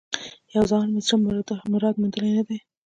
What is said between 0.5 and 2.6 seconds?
یو زمان مي د زړه مراد موندلی نه دی